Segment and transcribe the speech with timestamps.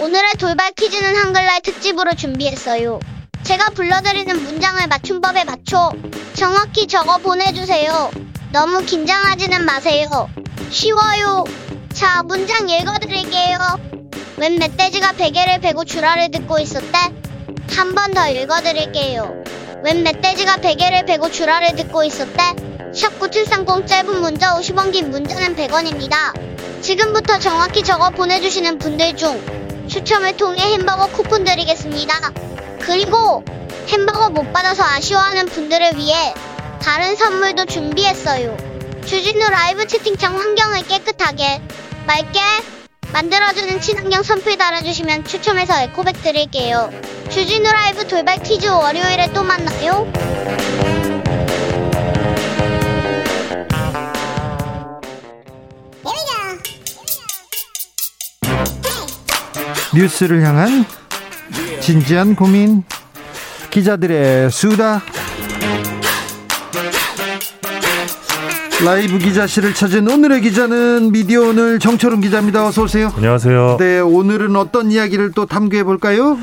[0.00, 3.00] 오늘의 돌발 퀴즈는 한글날 특집으로 준비했어요.
[3.42, 5.90] 제가 불러드리는 문장을 맞춤법에 맞춰
[6.34, 8.10] 정확히 적어 보내주세요.
[8.52, 10.28] 너무 긴장하지는 마세요.
[10.70, 11.44] 쉬워요.
[11.92, 13.58] 자, 문장 읽어드릴게요.
[14.36, 16.98] 웬 멧돼지가 베개를 베고 주라를 듣고 있었대?
[17.76, 19.42] 한 번 더 읽어드릴게요.
[19.82, 22.54] 웬 멧돼지가 베개를 베고 주라를 듣고 있었대?
[22.92, 26.32] 샵9730 짧은 문자 50원 긴 문자는 100원입니다.
[26.82, 29.40] 지금부터 정확히 적어 보내주시는 분들 중
[29.88, 32.32] 추첨을 통해 햄버거 쿠폰 드리겠습니다.
[32.80, 33.44] 그리고
[33.88, 36.34] 햄버거 못 받아서 아쉬워하는 분들을 위해
[36.80, 38.56] 다른 선물도 준비했어요.
[39.06, 41.62] 주진우 라이브 채팅창 환경을 깨끗하게
[42.06, 42.40] 맑게
[43.12, 46.90] 만들어주는 친환경 선풀 달아주시면 추첨해서 에코백 드릴게요.
[47.30, 50.06] 주진우 라이브 돌발 퀴즈 월요일에 또 만나요.
[59.98, 60.84] 뉴스를 향한
[61.80, 62.84] 진지한 고민
[63.70, 65.02] 기자들의 수다
[68.84, 72.64] 라이브 기자실을 찾은 오늘의 기자는 미디어 오늘 정철웅 기자입니다.
[72.64, 73.12] 어서 오세요.
[73.16, 73.78] 안녕하세요.
[73.80, 76.38] 네, 오늘은 어떤 이야기를 또 탐구해 볼까요?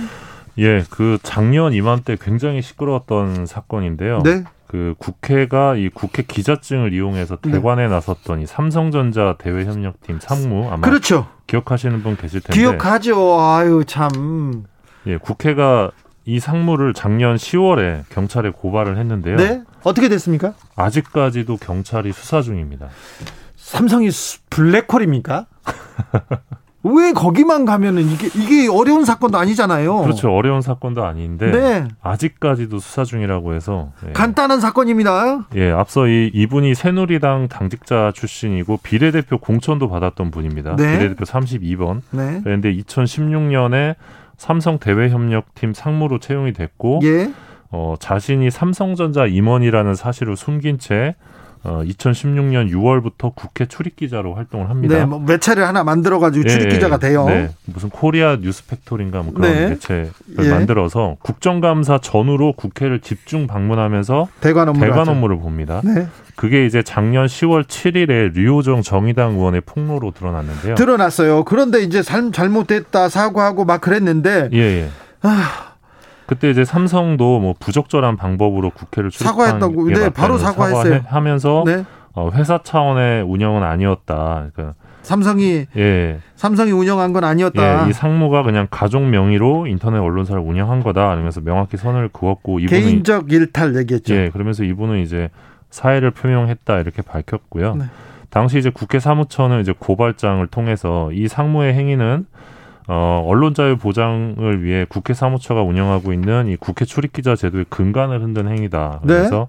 [0.58, 4.22] 예, 그 작년 이맘때 굉장히 시끄러웠던 사건인데요.
[4.24, 4.44] 네.
[4.68, 7.52] 그 국회가 이 국회 기자증을 이용해서 네.
[7.52, 11.28] 대관에 나섰던 이 삼성전자 대외협력팀 상무 아마 그렇죠.
[11.48, 13.40] 기억하시는 분 계실 텐데 기억하죠.
[13.40, 14.66] 아유 참.
[15.08, 15.92] 예, 국회가
[16.26, 19.36] 이 상무를 작년 10월에 경찰에 고발을 했는데요.
[19.38, 19.62] 네.
[19.84, 20.54] 어떻게 됐습니까?
[20.76, 22.90] 아직까지도 경찰이 수사 중입니다.
[23.56, 25.46] 삼성이 수- 블랙홀입니까?
[26.86, 30.04] 왜 거기만 가면은 이게 이게 어려운 사건도 아니잖아요.
[30.04, 30.32] 그렇죠.
[30.32, 31.88] 어려운 사건도 아닌데 네.
[32.04, 34.12] 아직까지도 수사 중이라고 해서 예.
[34.14, 35.48] 간단한 사건입니다.
[35.56, 40.76] 예, 앞서 이 이분이 새누리당 당직자 출신이고 비례대표 공천도 받았던 분입니다.
[40.76, 41.00] 네.
[41.00, 42.02] 비례대표 32번.
[42.12, 42.42] 네.
[42.44, 43.96] 그런데 2016년에
[44.38, 47.32] 삼성 대외 협력팀 상무로 채용이 됐고 예.
[47.72, 51.16] 어, 자신이 삼성전자 임원이라는 사실을 숨긴 채
[51.66, 54.98] 어, 2016년 6월부터 국회 출입 기자로 활동을 합니다.
[55.00, 57.26] 네, 뭐 매체를 하나 만들어 가지고 출입 예, 기자가 돼요.
[57.26, 59.70] 네, 무슨 코리아 뉴스팩토리인가 뭐 그런 네.
[59.70, 60.12] 매체를
[60.44, 60.50] 예.
[60.50, 65.10] 만들어서 국정감사 전후로 국회를 집중 방문하면서 대관 업무를 대관.
[65.10, 65.82] 업무를 봅니다.
[65.84, 66.08] 네.
[66.36, 70.76] 그게 이제 작년 10월 7일에 류호정 정의당 의원의 폭로로 드러났는데요.
[70.76, 71.46] 드러났어요.
[71.46, 74.90] 그런데 이제 삶 잘못됐다 사과하고 막 그랬는데 예, 예.
[75.24, 75.65] 아,
[76.26, 79.86] 그때 이제 삼성도 뭐 부적절한 방법으로 국회를 사과했다고.
[79.86, 80.96] 게 네, 바로 사과했어요.
[80.96, 81.86] 사과하면서 네.
[82.14, 84.48] 어, 회사 차원의 운영은 아니었다.
[84.54, 87.86] 그러니까 삼성이 예, 삼성이 운영한 건 아니었다.
[87.86, 91.14] 예, 이 상무가 그냥 가족 명의로 인터넷 언론사를 운영한 거다.
[91.14, 94.16] 이러면서 명확히 선을 그었고 이분은 개인적 일탈 얘기했죠.
[94.16, 95.30] 예, 그러면서 이분은 이제
[95.70, 97.76] 사의를 표명했다 이렇게 밝혔고요.
[97.76, 97.86] 네.
[98.32, 102.26] 당시 이제 국회 사무처는 이제 고발장을 통해서 이 상무의 행위는
[102.88, 108.22] 어, 언론 자유 보장을 위해 국회 사무처가 운영하고 있는 이 국회 출입 기자 제도의 근간을
[108.22, 109.00] 흔든 행위다.
[109.04, 109.14] 네.
[109.16, 109.48] 그래서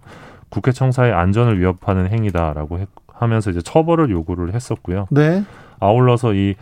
[0.48, 5.06] 국회 청사의 안전을 위협하는 행위다라고 했- 하면서 이제 처벌을 요구를 했었고요.
[5.10, 5.42] 네.
[5.80, 6.54] 아울러서 이,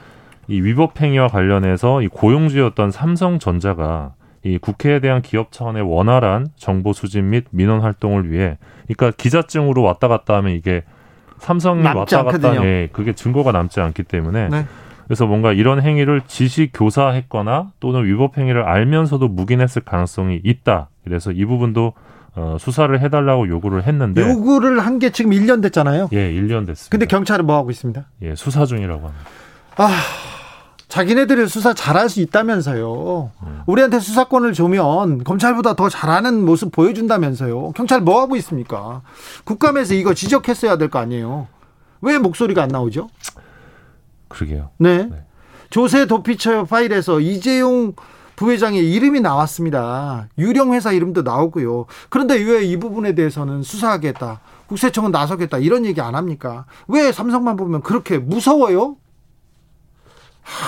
[0.48, 7.22] 이 위법 행위와 관련해서 이 고용주였던 삼성전자가 이 국회에 대한 기업 차원의 원활한 정보 수집
[7.24, 10.82] 및 민원 활동을 위해, 그러니까 기자증으로 왔다 갔다 하면 이게
[11.38, 12.48] 삼성이 왔다 갔다.
[12.66, 14.66] 예, 그게 증거가 남지 않기 때문에 네.
[15.06, 20.88] 그래서 뭔가 이런 행위를 지시 교사했거나 또는 위법 행위를 알면서도 묵인했을 가능성이 있다.
[21.04, 21.92] 그래서 이 부분도
[22.36, 26.08] 어, 수사를 해달라고 요구를 했는데, 요구를 한 게 지금 1년 됐잖아요.
[26.12, 26.88] 예, 1년 됐습니다.
[26.90, 28.04] 근데 경찰은 뭐 하고 있습니다?
[28.22, 29.24] 예, 수사 중이라고 합니다.
[29.76, 29.88] 아,
[30.88, 33.30] 자기네들이 수사 잘할 수 있다면서요.
[33.44, 33.60] 음.
[33.66, 37.72] 우리한테 수사권을 주면 검찰보다 더 잘하는 모습 보여준다면서요.
[37.72, 39.02] 경찰 뭐 하고 있습니까?
[39.44, 41.46] 국감에서 이거 지적했어야 될 거 아니에요.
[42.00, 43.08] 왜 목소리가 안 나오죠?
[44.34, 44.70] 그러게요.
[44.78, 45.04] 네.
[45.04, 45.24] 네.
[45.70, 47.94] 조세 도피처 파일에서 이재용
[48.36, 50.28] 부회장의 이름이 나왔습니다.
[50.38, 51.86] 유령 회사 이름도 나오고요.
[52.10, 54.40] 그런데 왜 이 부분에 대해서는 수사하겠다.
[54.66, 55.58] 국세청은 나서겠다.
[55.58, 56.64] 이런 얘기 안 합니까?
[56.88, 58.96] 왜 삼성만 보면 그렇게 무서워요?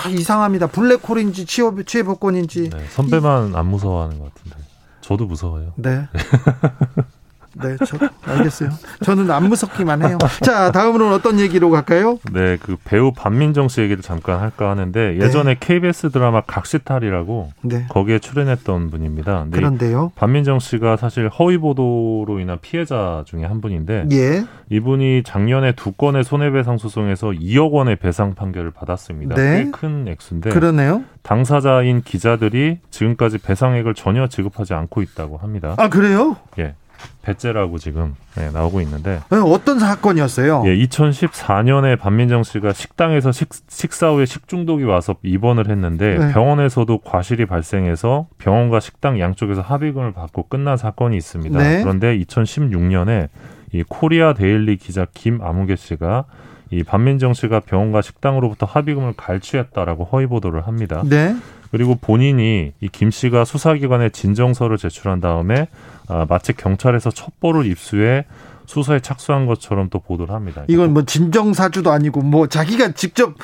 [0.04, 0.68] 아, 이상합니다.
[0.68, 2.70] 블랙홀인지 취업, 취업권인지.
[2.70, 4.56] 네, 선배만 안 무서워하는 것 같은데
[5.00, 5.72] 저도 무서워요.
[5.76, 6.06] 네.
[7.62, 8.70] 네, 저, 알겠어요.
[9.02, 10.18] 저는 안 무섭기만 해요.
[10.42, 12.18] 자, 다음으로는 어떤 얘기로 갈까요?
[12.32, 17.86] 네, 그 배우 반민정 씨 얘기를 잠깐 할까 하는데 예전에 KBS 드라마 각시탈이라고 네.
[17.88, 19.46] 거기에 출연했던 분입니다.
[19.50, 20.12] 그런데요.
[20.16, 24.44] 반민정 씨가 사실 허위 보도로 인한 피해자 중에 한 분인데 예.
[24.70, 29.34] 이분이 작년에 두 건의 손해배상 소송에서 2억 원의 배상 판결을 받았습니다.
[29.34, 29.64] 네.
[29.64, 31.04] 꽤큰 액수인데 그러네요.
[31.22, 35.74] 당사자인 기자들이 지금까지 배상액을 전혀 지급하지 않고 있다고 합니다.
[35.78, 36.36] 아, 그래요?
[36.58, 36.74] 예.
[37.22, 40.62] 배째라고 지금 네, 나오고 있는데 네, 어떤 사건이었어요?
[40.66, 46.32] 예, 2014년에 반민정 씨가 식당에서 식, 식사 후에 식중독이 와서 입원을 했는데 네.
[46.32, 51.58] 병원에서도 과실이 발생해서 병원과 식당 양쪽에서 합의금을 받고 끝난 사건이 있습니다.
[51.58, 51.82] 네.
[51.82, 53.28] 그런데 2016년에
[53.72, 56.24] 이 코리아 데일리 기자 김아무개 씨가
[56.70, 61.02] 이 반민정 씨가 병원과 식당으로부터 합의금을 갈취했다라고 허위 보도를 합니다.
[61.04, 61.34] 네.
[61.70, 65.68] 그리고 본인이 이 김 씨가 수사기관에 진정서를 제출한 다음에
[66.08, 68.24] 아, 마치 경찰에서 첩보를 입수해
[68.66, 70.62] 수사에 착수한 것처럼 또 보도를 합니다.
[70.68, 73.34] 이건 뭐 진정사주도 아니고 뭐 자기가 직접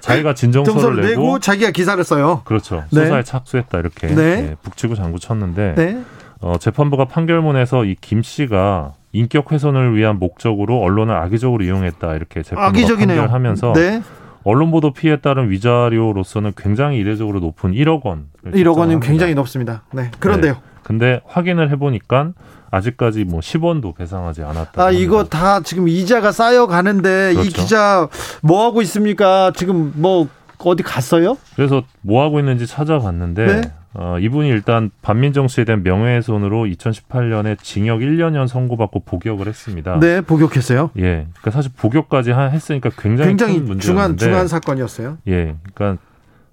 [0.00, 2.42] 자기가 진정서를 정서를 내고, 내고 자기가 기사를 써요.
[2.44, 3.04] 그렇죠 네.
[3.04, 4.22] 수사에 착수했다 이렇게 네.
[4.50, 6.02] 예, 북치고 장구 쳤는데 네.
[6.40, 12.66] 어, 재판부가 판결문에서 이 김 씨가 인격 훼손을 위한 목적으로 언론을 악의적으로 이용했다 이렇게 재판부가
[12.66, 13.20] 악의적이네요.
[13.20, 14.02] 판결하면서 네.
[14.44, 18.26] 언론 보도 피해에 따른 위자료로서는 굉장히 이례적으로 높은 1억 원.
[18.44, 19.82] 1억 원이면 굉장히 높습니다.
[19.92, 20.10] 네.
[20.18, 20.58] 그런데요.
[20.82, 22.32] 근데 확인을 해보니까
[22.70, 24.84] 아직까지 뭐 10원도 배상하지 않았다.
[24.84, 27.50] 아, 이거 다 지금 이자가 쌓여 가는데 이 그렇죠.
[27.50, 28.08] 기자
[28.42, 29.50] 뭐 하고 있습니까?
[29.56, 31.38] 지금 뭐 어디 갔어요?
[31.56, 33.60] 그래서 뭐 하고 있는지 찾아봤는데 네.
[33.96, 40.00] 어, 이분이 일단 반민정 씨에 대한 명예훼손으로 2018년에 징역 1년형 선고받고 복역을 했습니다.
[40.00, 40.90] 네, 복역했어요.
[40.98, 43.76] 예, 그러니까 사실 복역까지 하- 했으니까 굉장히, 굉장히 큰 중한
[44.10, 45.18] 문제였는데 중한 사건이었어요.
[45.28, 46.02] 예, 그러니까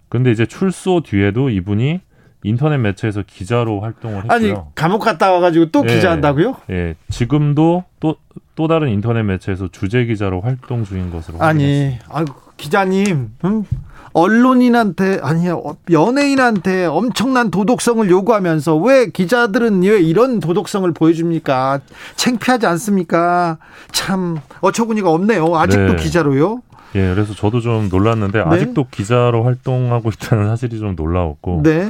[0.10, 2.02] 근데 이제 출소 뒤에도 이분이
[2.44, 4.32] 인터넷 매체에서 기자로 활동을 했고요.
[4.34, 5.96] 아니, 감옥 갔다 와 가지고 또 예.
[5.96, 6.58] 기자 한다고요?
[6.70, 13.64] 예, 지금도 또또 다른 인터넷 매체에서 주재 기자로 활동 중인 것으로 아니, 아이고, 기자님, 음?
[14.14, 21.82] 언론인한테 아니야 어, 연예인한테 엄청난 도덕성을 요구하면서 왜 기자들은 왜 이런 도덕성을 보여줍니까?
[22.16, 23.58] 창피하지 않습니까?
[23.92, 25.56] 참 어처구니가 없네요.
[25.56, 26.04] 아직도 네.
[26.04, 26.62] 기자로요?
[26.96, 31.90] 예, 그래서 저도 좀 놀랐는데 아직도 기자로 활동하고 있다는 사실이 좀 놀라웠고 네,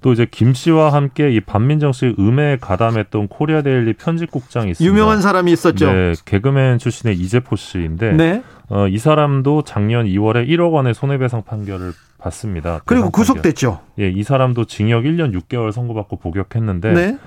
[0.00, 4.90] 또 이제 김 씨와 함께 이 반민정 씨 음해에 가담했던 코리아 데일리 편집국장이 있습니다.
[4.90, 5.92] 유명한 사람이 있었죠.
[5.92, 8.42] 네, 개그맨 출신의 이재포 씨인데 네.
[8.68, 12.80] 어, 이 사람도 작년 2월에 1억 원의 손해배상 판결을 받습니다.
[12.84, 13.10] 그리고.
[13.10, 13.80] 구속됐죠.
[13.98, 17.18] 예, 이 사람도 징역 1년 6개월 선고받고 복역했는데 네.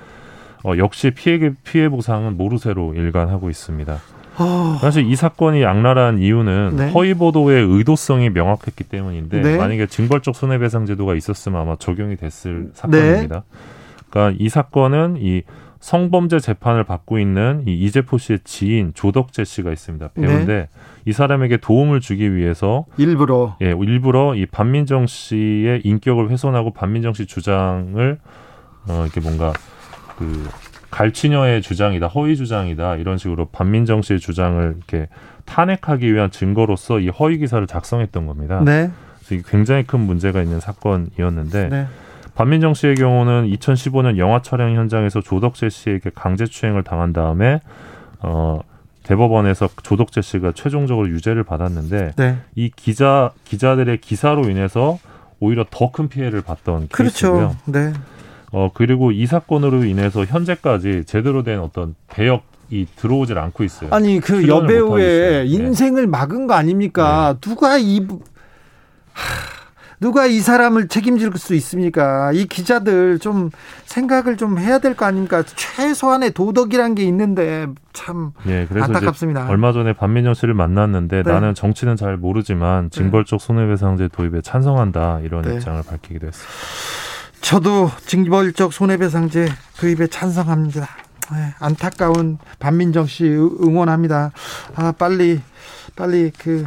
[0.64, 4.00] 어, 역시 피해 피해 보상은 모르쇠로 일관하고 있습니다.
[4.38, 6.90] 어, 사실 이 사건이 악랄한 이유는 네.
[6.90, 9.56] 허위 보도의 의도성이 명확했기 때문인데 네.
[9.56, 12.16] 만약에 징벌적 손해배상 제도가 있었으면 아마 적용이 네.
[12.16, 13.44] 됐을 사건입니다.
[14.10, 15.42] 그러니까 이 사건은 이
[15.84, 20.08] 성범죄 재판을 받고 있는 이 이재포 씨의 지인 조덕재 씨가 있습니다.
[20.14, 20.68] 배우인데 네.
[21.04, 27.26] 이 사람에게 도움을 주기 위해서 일부러 예, 일부러 이 반민정 씨의 인격을 훼손하고 반민정 씨
[27.26, 28.18] 주장을
[28.88, 29.52] 어 이렇게 뭔가
[30.16, 30.48] 그
[30.94, 35.08] 갈취녀의 주장이다, 허위 주장이다 이런 식으로 반민정 씨의 주장을 이렇게
[35.44, 38.62] 탄핵하기 위한 증거로서 이 허위 기사를 작성했던 겁니다.
[38.64, 38.92] 네.
[39.26, 41.86] 그래서 굉장히 큰 문제가 있는 사건이었는데 네.
[42.36, 47.60] 반민정 씨의 경우는 2015년 영화 촬영 현장에서 조덕재 씨에게 강제 추행을 당한 다음에
[48.20, 48.60] 어
[49.02, 52.38] 대법원에서 조덕재 씨가 최종적으로 유죄를 받았는데 네.
[52.54, 54.98] 이 기자 기자들의 기사로 인해서
[55.40, 57.32] 오히려 더 큰 피해를 봤던 케이스고요.
[57.32, 57.56] 그렇죠.
[57.66, 57.92] 네.
[58.56, 63.90] 어 그리고 이 사건으로 인해서 현재까지 제대로 된 어떤 배역이 들어오질 않고 있어요.
[63.92, 65.44] 아니 그 여배우의.
[65.44, 65.44] 네.
[65.46, 67.34] 인생을 막은 거 아닙니까?
[67.40, 68.20] 누가 이 부-
[69.12, 69.54] 하,
[69.98, 72.30] 누가 이 사람을 책임질 수 있습니까?
[72.32, 73.50] 이 기자들 좀
[73.86, 75.42] 생각을 좀 해야 될 거 아닙니까?
[75.42, 79.48] 최소한의 도덕이란 게 있는데 참 예, 그래서 안타깝습니다.
[79.48, 81.32] 얼마 전에 반민정 씨를 만났는데 네.
[81.32, 85.54] 나는 정치는 잘 모르지만 징벌적 손해배상제 도입에 찬성한다 이런 네.
[85.54, 87.03] 입장을 밝히기도 했습니다.
[87.44, 89.48] 저도 징벌적 손해배상제
[89.78, 90.88] 도입에 찬성합니다.
[91.30, 94.32] 네, 안타까운 반민정 씨 응원합니다.
[94.74, 95.42] 아 빨리
[95.94, 96.66] 빨리 그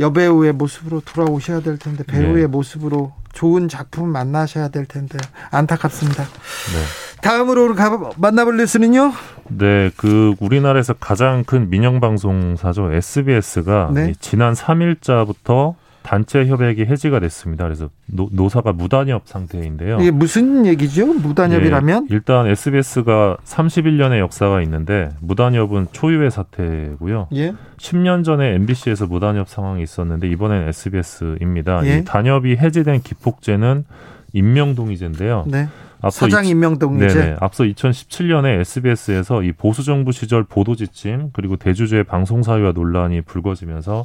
[0.00, 2.46] 여배우의 모습으로 돌아오셔야 될 텐데 배우의 네.
[2.46, 5.18] 모습으로 좋은 작품 만나셔야 될 텐데
[5.50, 6.22] 안타깝습니다.
[6.22, 7.20] 네.
[7.20, 9.12] 다음으로 가, 만나볼 뉴스는요.
[9.48, 14.14] 네, 그 우리나라에서 가장 큰 민영 방송사죠 SBS가 네.
[14.18, 15.74] 지난 3일자부터
[16.06, 17.64] 단체 협약이 해지가 됐습니다.
[17.64, 19.98] 그래서 노, 노사가 무단협 상태인데요.
[20.00, 21.04] 이게 무슨 얘기죠?
[21.14, 22.06] 무단협이라면?
[22.08, 27.26] 예, 일단 SBS가 31년의 역사가 있는데 무단협은 초유의 사태고요.
[27.34, 27.54] 예.
[27.78, 31.84] 10년 전에 MBC에서 무단협 상황이 있었는데 이번엔 SBS입니다.
[31.86, 31.98] 예.
[31.98, 33.84] 이 단협이 해지된 기폭제는
[34.32, 35.46] 임명동의제인데요.
[35.48, 35.66] 네.
[36.02, 37.14] 앞서 사장 이- 임명 동의제.
[37.18, 37.36] 네네.
[37.40, 44.04] 앞서 2017년에 SBS에서 이 보수 정부 시절 보도 지침 그리고 대주주의 방송 사유와 논란이 불거지면서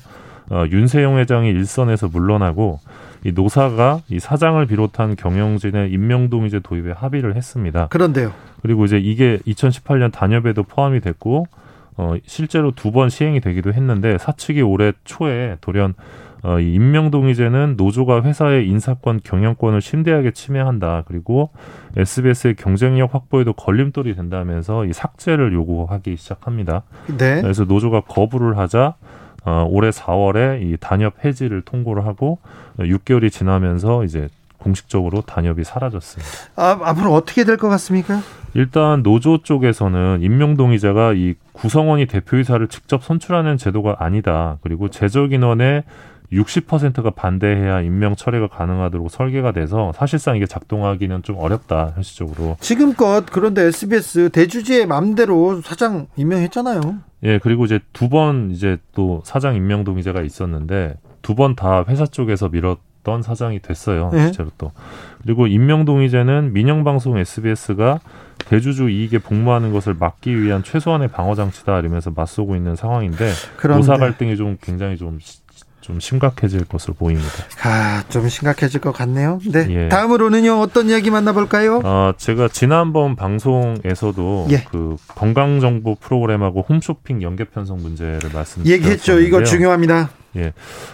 [0.52, 2.80] 어, 윤세용 회장이 일선에서 물러나고
[3.24, 7.88] 이 노사가 이 사장을 비롯한 경영진의 임명동의제 도입에 합의를 했습니다.
[7.88, 8.34] 그런데요.
[8.62, 11.46] 그리고 이제 이게 2018년 단협에도 포함이 됐고
[11.98, 15.94] 어 실제로 두 번 시행이 되기도 했는데 사측이 올해 초에 돌연
[16.44, 21.04] 어, 이 임명동의제는 노조가 회사의 인사권, 경영권을 심대하게 침해한다.
[21.06, 21.52] 그리고
[21.96, 26.82] SBS의 경쟁력 확보에도 걸림돌이 된다면서 이 삭제를 요구하기 시작합니다.
[27.16, 27.42] 네.
[27.44, 28.96] 그래서 노조가 거부를 하자
[29.44, 32.40] 어, 올해 4월에 이 단협 해지를 통보를 하고
[32.78, 34.30] 어, 6개월이 지나면서 이제
[34.60, 36.32] 공식적으로 단협이 사라졌습니다.
[36.56, 38.20] 아, 앞으로 어떻게 될 것 같습니까?
[38.54, 44.58] 일단 노조 쪽에서는 임명 동의자가 이 구성원이 대표이사를 직접 선출하는 제도가 아니다.
[44.62, 45.84] 그리고 재적 인원의
[46.32, 52.58] 60%가 반대해야 임명 처리가 가능하도록 설계가 돼서 사실상 이게 작동하기는 좀 어렵다 현실적으로.
[52.60, 56.80] 지금껏 그런데 SBS 대주주의 맘대로 사장 임명했잖아요.
[57.24, 62.06] 예 그리고 이제 두 번 이제 또 사장 임명 동의자가 있었는데 두 번 다 회사
[62.06, 64.26] 쪽에서 밀었 던 사장이 됐어요 네.
[64.26, 64.72] 실제로 또
[65.24, 68.00] 그리고 임명 동의제는 민영방송 SBS가
[68.46, 73.98] 대주주 이익에 복무하는 것을 막기 위한 최소한의 방어 장치다 이러면서 맞서고 있는 상황인데 그런데 노사
[73.98, 75.18] 갈등이 좀 굉장히 좀
[75.82, 77.30] 좀 심각해질 것으로 보입니다.
[77.64, 79.40] 아, 좀 심각해질 것 같네요.
[79.52, 79.68] 네.
[79.70, 79.90] 예.
[79.90, 80.60] 다음으로는요.
[80.60, 81.82] 어떤 이야기 만나볼까요?
[81.84, 84.64] 아, 제가 지난번 방송에서도 예.
[84.70, 88.74] 그 건강 정보 프로그램하고 홈쇼핑 연계 편성 문제를 말씀드렸었는데요.
[88.74, 89.20] 얘기했죠.
[89.20, 90.10] 이거 중요합니다.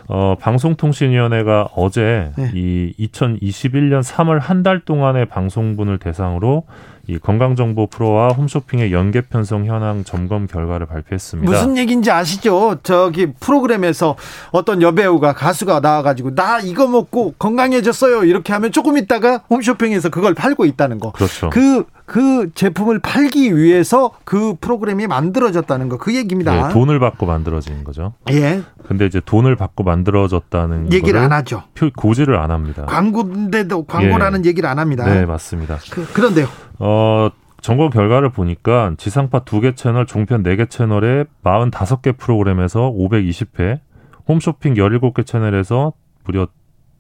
[0.08, 2.52] 어, 방송통신위원회가 어제 네.
[2.54, 6.64] 이 2021년 3월 한 달 동안의 방송분을 대상으로
[7.08, 11.50] 이 건강정보 프로와 홈쇼핑의 연계 편성 현황 점검 결과를 발표했습니다.
[11.50, 12.78] 무슨 얘기인지 아시죠?
[12.84, 14.16] 저기 프로그램에서
[14.52, 18.26] 어떤 여배우가 가수가 나와가지고 나 이거 먹고 건강해졌어요.
[18.26, 21.12] 이렇게 하면 조금 있다가 홈쇼핑에서 그걸 팔고 있다는 거.
[21.14, 21.50] 그렇죠.
[21.50, 25.98] 그, 그 제품을 팔기 위해서 그 프로그램이 만들어졌다는 거.
[25.98, 26.70] 그 얘기입니다.
[26.70, 28.14] 예, 돈을 받고 만들어진 거죠.
[28.32, 28.62] 예.
[28.88, 31.64] 근데 이제 돈을 받고 만들어졌다는 얘기를 안 하죠.
[31.76, 32.86] 표- 고지를 안 합니다.
[32.88, 35.04] 광고인데도 광고라는 얘기를 안 합니다.
[35.06, 35.78] 네, 맞습니다.
[35.92, 36.48] 그, 그런데요.
[36.80, 43.82] 어, 점검 결과를 보니까 지상파 2개 채널, 종편 4개 채널에 45개 프로그램에서 520회,
[44.30, 45.92] 홈쇼핑 17개 채널에서
[46.24, 46.48] 무려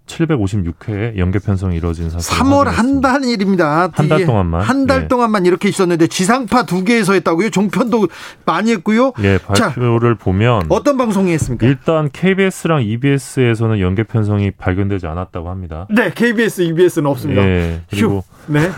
[0.07, 2.87] 756회의 연계 편성이 이루어진 사실을 3월 한.
[3.01, 3.89] 달 일입니다.
[3.93, 4.61] 한달 이게 동안만.
[4.61, 5.07] 한달 예.
[5.07, 7.51] 동안만 이렇게 있었는데 지상파 두 개에서 했다고요?
[7.51, 8.07] 종편도
[8.45, 9.13] 많이 했고요.
[9.23, 11.67] 예, 자, 발표를 보면 어떤 방송이 했습니까?
[11.67, 15.85] 일단 KBS랑 EBS에서는 연계 편성이 발견되지 않았다고 합니다.
[15.91, 17.43] 네, KBS, EBS는 없습니다.
[17.43, 17.81] 예.
[17.89, 18.71] 그리고 네.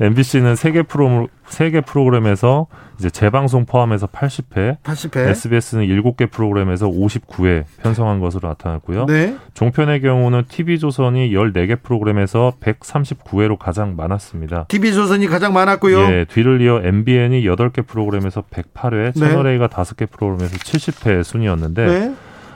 [0.00, 2.66] MBC는 3개 프로 3개 프로그램에서
[2.98, 5.28] 이제 재방송 포함해서 80회, 80회.
[5.28, 9.06] SBS는 7개 프로그램에서 59회 편성한 것으로 나타났고요.
[9.06, 9.36] 네.
[9.54, 14.66] 종편의 경우는 TV조선이 14개 프로그램에서 139회로 가장 많았습니다.
[14.68, 15.98] TV조선이 가장 많았고요.
[16.12, 19.12] 예, 뒤를 이어 MBN이 8개 프로그램에서 108회, 네.
[19.12, 22.14] 채널A가 5개 프로그램에서 70회 순이었는데 네.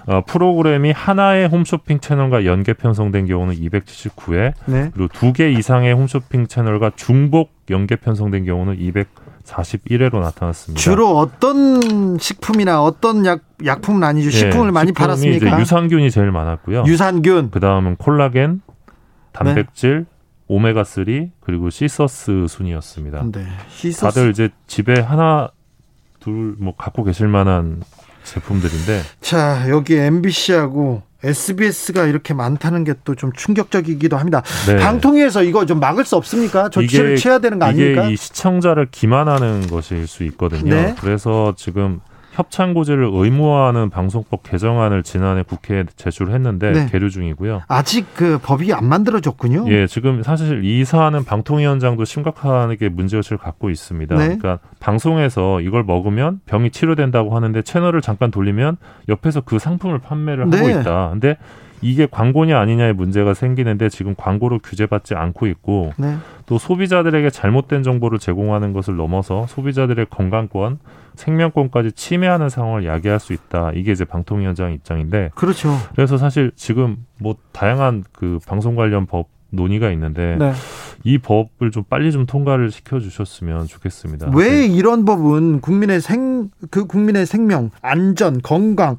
[0.08, 4.90] 어, 프로그램이 하나의 홈쇼핑 채널과 연계 편성된 경우는 279회, 네.
[4.94, 10.80] 그리고 두 개 이상의 홈쇼핑 채널과 중복 연계 편성된 경우는 241회로 나타났습니다.
[10.80, 14.28] 주로 어떤 식품이나 어떤 약, 약품은 아니죠.
[14.28, 15.60] 예, 식품을 많이 식품이 팔았습니까?
[15.60, 16.84] 유산균이 제일 많았고요.
[16.86, 17.50] 유산균.
[17.50, 18.62] 그 다음은 콜라겐,
[19.32, 20.04] 단백질, 네.
[20.46, 21.04] 오메가 3
[21.40, 23.24] 그리고 시서스 순이었습니다.
[23.32, 23.46] 네.
[23.68, 24.00] 시소스.
[24.00, 25.50] 다들 이제 집에 하나
[26.20, 27.82] 둘 뭐 갖고 계실 만한
[28.34, 34.42] 제품들인데 자, 여기 MBC하고 SBS가 이렇게 많다는 게 또 좀 충격적이기도 합니다.
[34.68, 34.76] 네.
[34.76, 36.68] 방통위에서 이거 좀 막을 수 없습니까?
[36.68, 38.04] 조치를 취해야 되는 거 아닙니까?
[38.04, 40.72] 이게 이 시청자를 기만하는 것일 수 있거든요.
[40.74, 40.94] 네.
[41.00, 42.00] 그래서 지금
[42.38, 46.86] 협찬고지를 의무화하는 방송법 개정안을 지난해 국회에 제출했는데 네.
[46.86, 47.62] 계류 중이고요.
[47.66, 49.64] 아직 그 법이 안 만들어졌군요.
[49.68, 54.14] 예, 지금 사실 이 사안은 방통위원장도 심각하게 문제의식을 갖고 있습니다.
[54.14, 54.24] 네.
[54.24, 58.76] 그러니까 방송에서 이걸 먹으면 병이 치료된다고 하는데 채널을 잠깐 돌리면
[59.08, 60.80] 옆에서 그 상품을 판매를 하고 네.
[60.80, 61.10] 있다.
[61.10, 61.36] 근데
[61.80, 66.16] 이게 광고냐 아니냐의 문제가 생기는데 지금 광고로 규제받지 않고 있고 네.
[66.46, 70.78] 또 소비자들에게 잘못된 정보를 제공하는 것을 넘어서 소비자들의 건강권,
[71.18, 73.72] 생명권까지 침해하는 상황을 야기할 수 있다.
[73.74, 75.76] 이게 이제 방통위원장 입장인데 그렇죠.
[75.94, 80.52] 그래서 사실 지금 뭐 다양한 그 방송 관련 법 논의가 있는데 네.
[81.04, 84.30] 이 법을 좀 빨리 좀 통과를 시켜 주셨으면 좋겠습니다.
[84.34, 84.66] 왜 네.
[84.66, 88.96] 이런 법은 국민의 생, 그 국민의 생명, 안전, 건강,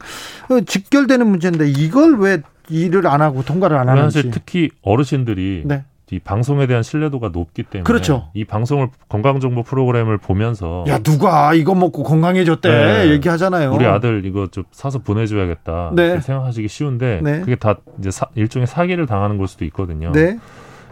[0.50, 4.14] 어, 직결되는 문제인데 이걸 왜 일을 안 하고 통과를 안 하는지.
[4.14, 5.84] 사실 특히 어르신들이 네.
[6.12, 8.30] 이 방송에 대한 신뢰도가 높기 때문에 그렇죠.
[8.34, 12.70] 이 방송을 건강 정보 프로그램을 보면서 야, 누가 이거 먹고 건강해졌대.
[12.70, 13.10] 네.
[13.12, 13.72] 얘기하잖아요.
[13.74, 16.20] 우리 아들 이거 좀 사서 보내줘야겠다 네.
[16.20, 17.40] 생각하시기 쉬운데 네.
[17.42, 20.12] 그게 다 이제 사- 일종의 사기를 당하는 걸 수도 있거든요.
[20.12, 20.38] 네.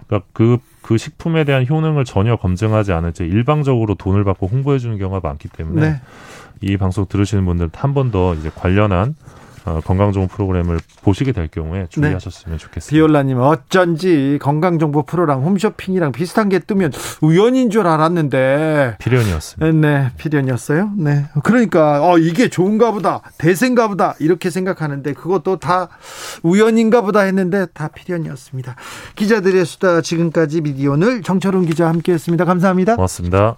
[0.08, 4.98] 그러니까 그, 그 식품에 대한 효능을 전혀 검증하지 않은 채 일방적으로 돈을 받고 홍보해 주는
[4.98, 6.02] 경우가 많기 때문에 네.
[6.62, 9.16] 이 방송 들으시는 분들 한번 더 이제 관련한
[9.68, 12.90] 어, 건강 좋은 프로그램을 보시게 될 경우에 주의하셨으면 좋겠습니다.
[12.90, 19.88] 비올라님 어쩐지 건강정보 프로랑 홈쇼핑이랑 비슷한 게 뜨면 우연인 줄 알았는데 필연이었습니다.
[19.88, 20.92] 네, 필연이었어요.
[20.96, 21.26] 네.
[21.44, 23.22] 그러니까 어 이게 좋은가 보다.
[23.38, 24.16] 대세인가 보다.
[24.20, 25.90] 이렇게 생각하는데 그것도 다
[26.44, 28.76] 우연인가 보다 했는데 다 필연이었습니다.
[29.18, 32.46] 기자들의 수다 지금까지 미디어오늘 정철훈 기자 함께 했습니다.
[32.46, 32.96] 감사합니다.
[32.96, 33.58] 고맙습니다.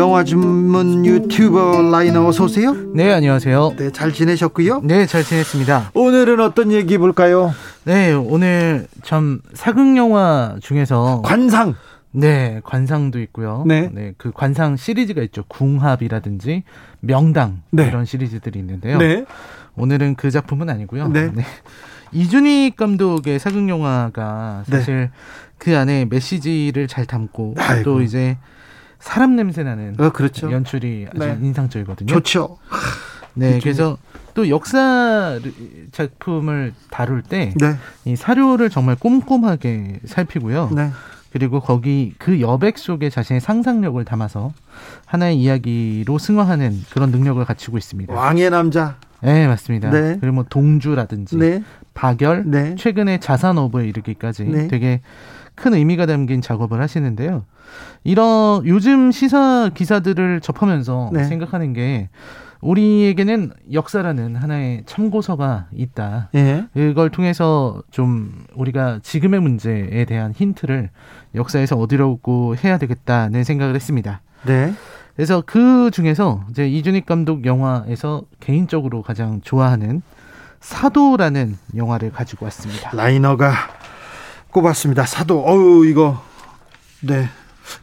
[0.00, 2.74] 영화 전문 유튜버 라이너 어서 오세요.
[2.94, 3.74] 네, 안녕하세요.
[3.76, 4.80] 네, 잘 지내셨고요.
[4.82, 5.90] 네, 잘 지냈습니다.
[5.92, 7.52] 오늘은 어떤 얘기 볼까요?
[7.84, 11.74] 네, 오늘 참 사극 영화 중에서 관상.
[12.12, 13.62] 네, 관상도 있고요.
[13.66, 14.14] 네.
[14.16, 15.44] 그 관상 시리즈가 있죠.
[15.48, 16.62] 궁합이라든지
[17.00, 17.86] 명당 네.
[17.86, 18.96] 이런 시리즈들이 있는데요.
[18.96, 19.26] 네.
[19.76, 21.08] 오늘은 그 작품은 아니고요.
[21.08, 21.30] 네.
[22.12, 25.10] 이준익 감독의 사극 영화가 사실
[25.58, 27.84] 그 안에 메시지를 잘 담고 아이고.
[27.84, 28.38] 또 이제
[29.00, 30.52] 사람 냄새 나는 어, 그렇죠.
[30.52, 31.38] 연출이 아주 네.
[31.40, 32.06] 인상적이거든요.
[32.06, 32.58] 좋죠.
[33.34, 33.58] 네.
[33.60, 33.96] 그래서
[34.34, 35.38] 또 역사
[35.92, 37.76] 작품을 다룰 때 네.
[38.04, 40.70] 이 사료를 정말 꼼꼼하게 살피고요.
[40.74, 40.90] 네.
[41.32, 44.52] 그리고 거기 그 여백 속에 자신의 상상력을 담아서
[45.06, 48.12] 하나의 이야기로 승화하는 그런 능력을 갖추고 있습니다.
[48.12, 48.96] 왕의 남자.
[49.22, 49.90] 네, 맞습니다.
[49.90, 50.18] 네.
[50.20, 51.62] 그리고 뭐 동주라든지 네.
[51.94, 52.74] 박열, 네.
[52.76, 54.68] 최근에 자산어부에 이르기까지 네.
[54.68, 55.02] 되게
[55.54, 57.44] 큰 의미가 담긴 작업을 하시는데요.
[58.04, 61.24] 이런 요즘 시사 기사들을 접하면서 네.
[61.24, 62.08] 생각하는 게
[62.60, 66.28] 우리에게는 역사라는 하나의 참고서가 있다.
[66.34, 66.66] 예.
[66.74, 70.90] 그걸 통해서 좀 우리가 지금의 문제에 대한 힌트를
[71.34, 74.20] 역사에서 얻으려고 해야 되겠다는 생각을 했습니다.
[74.46, 74.74] 네.
[75.16, 80.02] 그래서 그 중에서 이제 이준익 감독 영화에서 개인적으로 가장 좋아하는
[80.60, 82.90] 사도라는 영화를 가지고 왔습니다.
[82.94, 83.52] 라이너가
[84.52, 85.06] 꼽았습니다.
[85.06, 85.40] 사도.
[85.40, 86.22] 어우, 이거.
[87.02, 87.28] 네.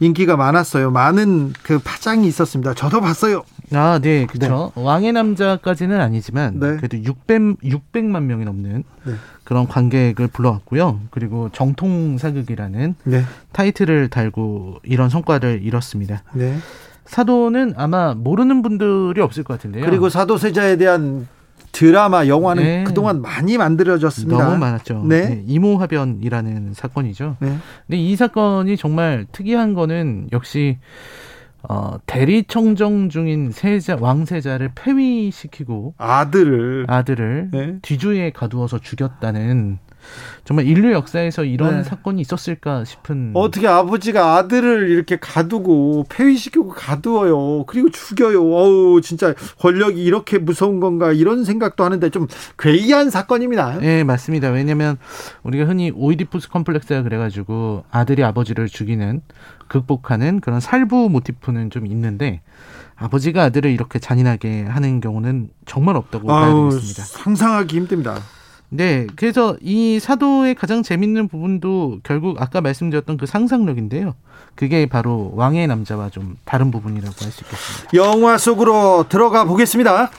[0.00, 0.90] 인기가 많았어요.
[0.90, 2.74] 많은 그 파장이 있었습니다.
[2.74, 3.42] 저도 봤어요.
[3.72, 4.72] 아, 네, 그렇죠.
[4.74, 6.76] 왕의 남자까지는 아니지만 네.
[6.76, 9.14] 그래도 600 600만 명이 넘는 네.
[9.44, 11.00] 그런 관객을 불러왔고요.
[11.10, 13.24] 그리고 정통 사극이라는 네.
[13.52, 16.22] 타이틀을 달고 이런 성과를 이뤘습니다.
[16.34, 16.58] 네.
[17.06, 19.84] 사도는 아마 모르는 분들이 없을 것 같은데요.
[19.86, 21.26] 그리고 사도세자에 대한
[21.78, 22.82] 드라마, 영화는 네.
[22.84, 24.44] 그동안 많이 만들어졌습니다.
[24.44, 25.04] 너무 많았죠.
[25.06, 25.28] 네.
[25.28, 27.36] 네, 임오화변이라는 사건이죠.
[27.38, 27.56] 네.
[27.86, 30.78] 근데 이 사건이 정말 특이한 거는 역시
[31.62, 36.86] 어, 대리청정 중인 세자 왕세자를 폐위시키고 아들을.
[36.88, 37.78] 아들을 네.
[37.82, 39.78] 뒤주에 가두어서 죽였다는
[40.44, 41.82] 정말 인류 역사에서 이런 네.
[41.82, 47.64] 사건이 있었을까 싶은 어떻게 아버지가 아들을 이렇게 가두고 폐위시키고 가두어요.
[47.66, 48.42] 그리고 죽여요.
[48.42, 52.26] 어우, 진짜 권력이 이렇게 무서운 건가 이런 생각도 하는데 좀
[52.58, 53.78] 괴이한 사건입니다.
[53.78, 54.48] 네, 맞습니다.
[54.50, 54.96] 왜냐면
[55.42, 59.20] 우리가 흔히 오이디푸스 컴플렉스가 그래가지고 아들이 아버지를 죽이는
[59.68, 62.40] 극복하는 그런 살부 모티프는 좀 있는데
[62.96, 67.04] 아버지가 아들을 이렇게 잔인하게 하는 경우는 정말 없다고 봐야 아우, 되겠습니다.
[67.04, 68.18] 상상하기 힘듭니다.
[68.70, 74.14] 네, 그래서 이 사도의 가장 재밌는 부분도 결국 아까 말씀드렸던 그 상상력인데요.
[74.54, 77.90] 그게 바로 왕의 남자와 좀 다른 부분이라고 할 수 있겠습니다.
[77.94, 80.10] 영화 속으로 들어가 보겠습니다.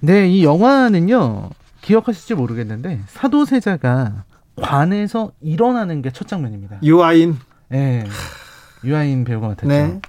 [0.00, 1.50] 네, 이 영화는요.
[1.82, 4.24] 기억하실지 모르겠는데 사도세자가
[4.60, 6.78] 관에서 일어나는 게 첫 장면입니다.
[6.82, 7.36] 유아인.
[7.68, 8.04] 네.
[8.84, 9.68] 유아인 배우가 맡았죠.
[9.68, 10.00] 네.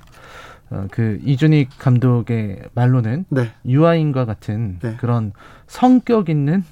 [0.69, 3.51] 어, 그 이준익 감독의 말로는 네.
[3.65, 4.95] 유아인과 같은 네.
[4.99, 5.34] 그런
[5.67, 6.63] 성격 있는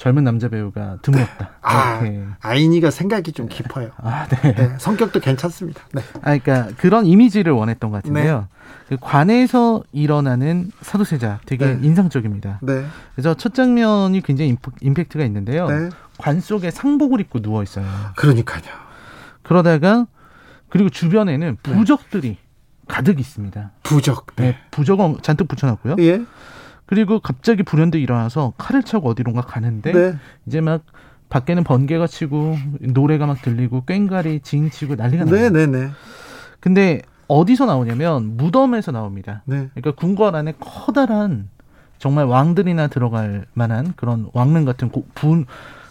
[0.00, 1.50] 젊은 남자 배우가 드물었다.
[1.60, 2.24] 아, 이렇게.
[2.40, 3.90] 아인이가 생각이 좀 깊어요.
[3.98, 4.54] 아, 네.
[4.54, 5.82] 네, 성격도 괜찮습니다.
[5.92, 6.00] 네.
[6.22, 8.48] 아, 그러니까 그런 이미지를 원했던 것 같은데요.
[8.88, 11.78] 그 관에서 일어나는 사도세자 되게 네.
[11.86, 12.60] 인상적입니다.
[12.62, 12.82] 네.
[13.14, 15.68] 그래서 첫 장면이 굉장히 임팩- 임팩트가 있는데요.
[15.68, 15.90] 네.
[16.16, 17.84] 관 속에 상복을 입고 누워 있어요.
[18.16, 18.62] 그러니까요.
[19.42, 20.06] 그러다가
[20.70, 22.38] 그리고 주변에는 부적들이
[22.88, 23.70] 가득 있습니다.
[23.82, 24.34] 부적.
[24.36, 24.58] 네, 네.
[24.70, 25.96] 부적을 잔뜩 붙여놨고요.
[25.98, 26.22] 예.
[26.90, 30.16] 그리고 갑자기 불현듯 일어나서 칼을 차고 어디론가 가는데 네.
[30.46, 30.82] 이제 막
[31.28, 35.34] 밖에는 번개가 치고 노래가 막 들리고 꽹가리 징치고 난리가 나요.
[35.36, 35.90] 네, 네, 네.
[36.58, 39.42] 근데 어디서 나오냐면 무덤에서 나옵니다.
[39.44, 39.68] 네.
[39.72, 41.48] 그러니까 궁궐 안에 커다란
[41.98, 45.46] 정말 왕들이나 들어갈 만한 그런 왕릉 같은 고, 분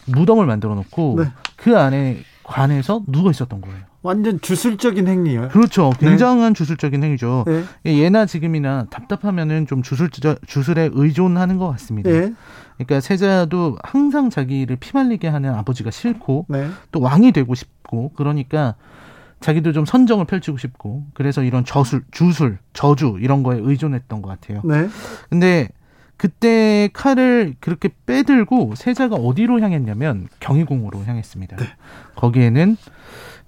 [0.06, 1.32] 무덤을 만들어 놓고 네.
[1.56, 3.88] 그 안에 관에서 누워 있었던 거예요.
[4.02, 5.50] 완전 주술적인 행위예요.
[5.50, 5.92] 그렇죠.
[6.00, 7.46] 굉장한 주술적인 행위죠.
[7.48, 7.64] 네.
[7.86, 10.10] 예나 지금이나 답답하면은 좀 주술
[10.48, 12.10] 주술에 의존하는 것 같습니다.
[12.10, 12.34] 예.
[12.78, 16.70] 그러니까 세자도 항상 자기를 피말리게 하는 아버지가 싫고 네.
[16.92, 18.76] 또 왕이 되고 싶고 그러니까
[19.42, 24.62] 자기도 좀 선정을 펼치고 싶고 그래서 이런 저술, 주술, 저주 이런 거에 의존했던 것 같아요.
[24.64, 24.88] 네.
[25.30, 25.68] 근데
[26.16, 31.56] 그때 칼을 그렇게 빼들고 세자가 어디로 향했냐면 경희궁으로 향했습니다.
[31.56, 31.66] 네.
[32.16, 32.76] 거기에는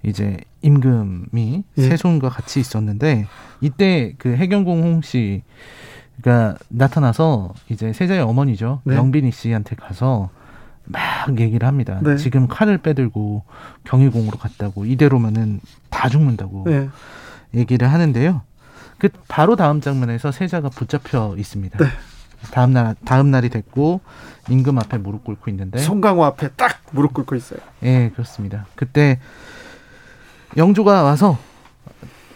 [0.04, 1.82] 이제 임금이 예.
[1.82, 3.28] 세손과 같이 있었는데
[3.62, 8.96] 이때 그 해경궁 홍 씨가 나타나서 이제 세자의 어머니죠 네.
[8.96, 10.30] 영빈이 씨한테 가서
[10.86, 12.00] 막 얘기를 합니다.
[12.04, 12.18] 네.
[12.18, 13.44] 지금 칼을 빼들고
[13.86, 16.90] 경희궁으로 갔다고 이대로면은 다 죽는다고 네.
[17.54, 18.42] 얘기를 하는데요.
[18.98, 21.78] 그 바로 다음 장면에서 세자가 붙잡혀 있습니다.
[21.78, 21.86] 네.
[22.52, 24.02] 다음 날 다음 날이 됐고
[24.50, 27.60] 임금 앞에 무릎 꿇고 있는데 송강호 앞에 딱 무릎 꿇고 있어요.
[27.84, 28.66] 예, 그렇습니다.
[28.76, 29.20] 그때
[30.58, 31.38] 영조가 와서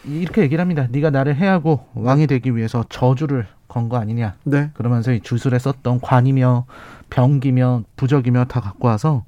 [0.05, 0.87] 이렇게 얘기를 합니다.
[0.89, 4.35] 네가 나를 해하고 왕이 되기 위해서 저주를 건 거 아니냐.
[4.43, 4.69] 네.
[4.73, 6.65] 그러면서 이 주술에 썼던 관이며
[7.09, 9.25] 병기며 부적이며 다 갖고 와서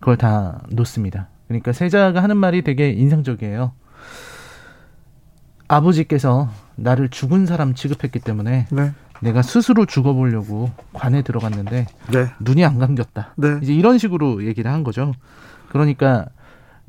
[0.00, 1.28] 그걸 다 놓습니다.
[1.48, 3.72] 그러니까 세자가 하는 말이 되게 인상적이에요.
[5.68, 8.92] 아버지께서 나를 죽은 사람 취급했기 때문에 네.
[9.20, 12.26] 내가 스스로 죽어보려고 관에 들어갔는데 네.
[12.40, 13.34] 눈이 안 감겼다.
[13.36, 13.58] 네.
[13.62, 15.14] 이제 이런 식으로 얘기를 한 거죠.
[15.68, 16.26] 그러니까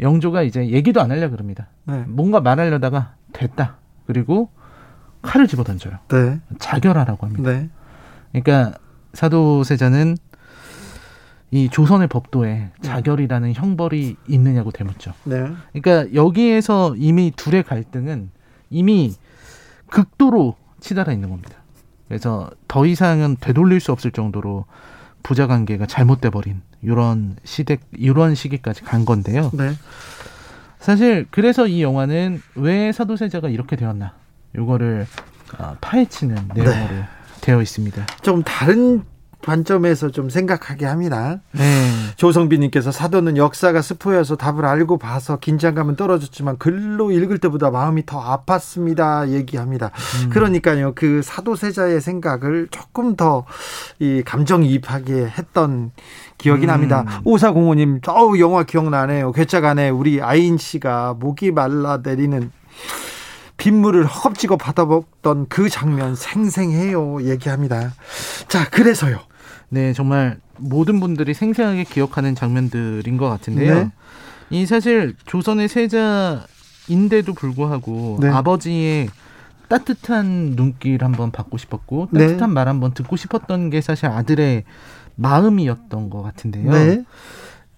[0.01, 1.67] 영조가 이제 얘기도 안 하려 그럽니다.
[1.85, 2.03] 네.
[2.07, 3.77] 뭔가 말하려다가 됐다.
[4.05, 4.49] 그리고
[5.21, 5.99] 칼을 집어 던져요.
[6.09, 6.39] 네.
[6.59, 7.51] 자결하라고 합니다.
[7.51, 7.69] 네.
[8.31, 8.77] 그러니까
[9.13, 10.17] 사도세자는
[11.51, 15.13] 이 조선의 법도에 자결이라는 형벌이 있느냐고 대묻죠.
[15.25, 15.51] 네.
[15.73, 18.31] 그러니까 여기에서 이미 둘의 갈등은
[18.69, 19.13] 이미
[19.87, 21.57] 극도로 치달아 있는 겁니다.
[22.07, 24.65] 그래서 더 이상은 되돌릴 수 없을 정도로
[25.23, 29.51] 부자 관계가 잘못돼 버린 이런 시대 이런 시기까지 간 건데요.
[29.53, 29.71] 네.
[30.79, 34.13] 사실 그래서 이 영화는 왜 사도세자가 이렇게 되었나
[34.55, 35.05] 요거를
[35.57, 37.03] 아, 파헤치는 내용으로
[37.41, 38.05] 되어 있습니다.
[38.21, 39.03] 좀 다른
[39.41, 41.39] 관점에서 좀 생각하게 합니다.
[41.51, 41.91] 네.
[42.15, 49.29] 조성빈님께서 사도는 역사가 스포여서 답을 알고 봐서 긴장감은 떨어졌지만 글로 읽을 때보다 마음이 더 아팠습니다.
[49.29, 49.91] 얘기합니다.
[50.29, 53.45] 그러니까요, 그 사도세자의 생각을 조금 더
[53.99, 55.91] 이 감정이입하게 했던
[56.37, 56.67] 기억이 음.
[56.67, 57.21] 납니다.
[57.23, 59.31] 오사공호님, 어우 영화 기억나네요.
[59.31, 62.51] 괴짜간에 우리 아인 씨가 목이 말라 내리는
[63.57, 67.23] 빗물을 허겁지겁 받아먹던 그 장면 생생해요.
[67.23, 67.93] 얘기합니다.
[68.47, 69.19] 자, 그래서요.
[69.73, 73.75] 네, 정말 모든 분들이 생생하게 기억하는 장면들인 것 같은데요.
[73.75, 73.91] 네.
[74.49, 78.27] 이 사실 조선의 세자인데도 불구하고 네.
[78.27, 79.07] 아버지의
[79.69, 82.27] 따뜻한 눈길 한번 받고 싶었고 네.
[82.27, 84.65] 따뜻한 말 한번 듣고 싶었던 게 사실 아들의
[85.15, 86.69] 마음이었던 것 같은데요.
[86.69, 87.05] 네.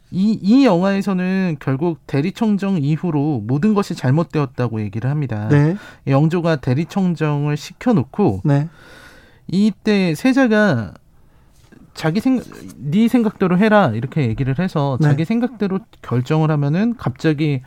[0.10, 5.48] 이, 이 영화에서는 결국 대리청정 이후로 모든 것이 잘못되었다고 얘기를 합니다.
[5.50, 5.78] 네.
[6.08, 8.68] 영조가 대리청정을 시켜놓고 네.
[9.48, 10.94] 이때 세자가
[11.94, 12.46] 자기 생각,
[12.78, 15.08] 네 생각대로 해라 이렇게 얘기를 해서 네.
[15.08, 17.62] 자기 생각대로 결정을 하면은 갑자기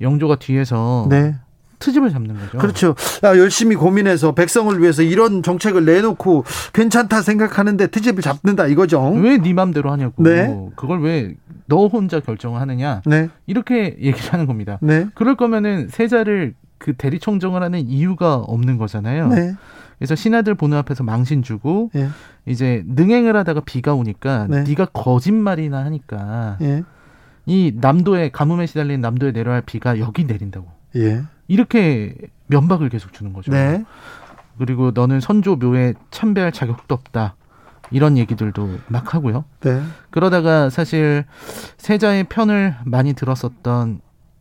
[0.00, 1.34] 영조가 뒤에서 네.
[1.80, 2.58] 트집을 잡는 거죠.
[2.58, 2.94] 그렇죠.
[3.22, 9.10] 아, 열심히 고민해서 백성을 위해서 이런 정책을 내놓고 괜찮다 생각하는데 트집을 잡는다 이거죠.
[9.12, 10.22] 왜 네 맘대로 하냐고.
[10.22, 10.56] 네.
[10.76, 11.34] 그걸 왜
[11.70, 13.02] 너 혼자 결정을 하느냐.
[13.04, 13.28] 네.
[13.46, 14.78] 이렇게 얘기를 하는 겁니다.
[14.80, 15.06] 네.
[15.14, 19.28] 그럴 거면은 세자를 그 대리청정을 하는 이유가 없는 거잖아요.
[19.28, 19.54] 네.
[19.98, 22.08] 그래서 신하들 보는 앞에서 망신 주고 예.
[22.46, 24.62] 이제 능행을 하다가 비가 오니까 네.
[24.62, 26.84] 네가 거짓말이나 하니까 예.
[27.46, 31.22] 이 남도에 가뭄에 시달린 남도에 내려야 할 비가 여기 내린다고 예.
[31.48, 32.14] 이렇게
[32.46, 33.50] 면박을 계속 주는 거죠.
[33.50, 33.84] 네.
[34.58, 37.36] 그리고 너는 선조 묘에 참배할 자격도 없다.
[37.90, 39.44] 이런 얘기들도 막 하고요.
[39.60, 39.80] 네.
[40.10, 41.24] 그러다가 사실
[41.78, 44.00] 세자의 편을 많이 들었었던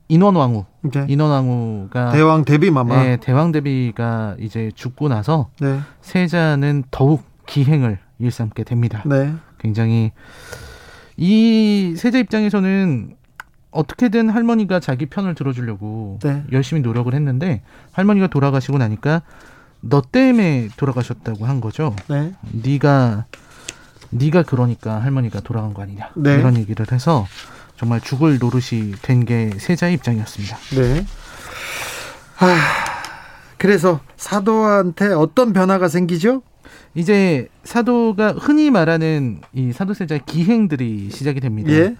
[0.10, 3.04] 인원왕후, 이제 인원왕후가 대왕 대비 마마.
[3.04, 5.80] 네, 대왕 대비가 이제 죽고 나서 네.
[6.02, 9.04] 세자는 더욱 기행을 일삼게 됩니다.
[9.06, 9.34] 네.
[9.60, 10.12] 굉장히
[11.18, 13.16] 이 세자 입장에서는
[13.72, 16.44] 어떻게든 할머니가 자기 편을 들어주려고 네.
[16.52, 19.22] 열심히 노력을 했는데 할머니가 돌아가시고 나니까
[19.82, 21.96] 너 때문에 돌아가셨다고 한 거죠.
[22.08, 22.34] 네.
[22.52, 23.26] 네가
[24.10, 26.36] 네가 그러니까 할머니가 돌아간 거 아니냐 네.
[26.36, 27.26] 이런 얘기를 해서
[27.78, 30.58] 정말 죽을 노릇이 된 게 세자의 입장이었습니다.
[30.76, 31.06] 네.
[32.40, 32.58] 아,
[33.58, 36.42] 그래서 사도한테 어떤 변화가 생기죠?
[36.96, 41.72] 이제 사도가 흔히 말하는 이 사도세자의 기행들이 시작이 됩니다.
[41.72, 41.96] 예.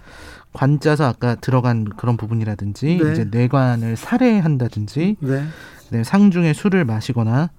[0.52, 3.12] 관짜서 아까 들어간 그런 부분이라든지 네.
[3.12, 5.44] 이제 뇌관을 살해한다든지 네.
[5.90, 7.50] 네, 상중에 술을 마시거나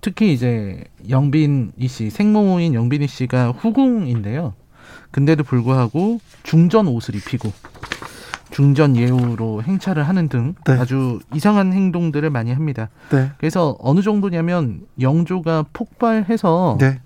[0.00, 4.54] 특히 이제 영빈 이 씨 생모인 영빈이 씨가 후궁인데요.
[5.10, 7.52] 근데도 불구하고 중전 옷을 입히고
[8.50, 10.72] 중전 예우로 행차를 하는 등 네.
[10.72, 12.88] 아주 이상한 행동들을 많이 합니다.
[13.10, 13.30] 네.
[13.38, 17.00] 그래서 어느 정도냐면 영조가 폭발해서 네.